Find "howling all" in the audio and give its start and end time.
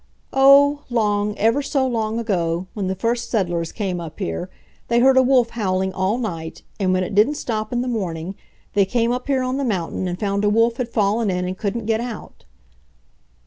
5.51-6.17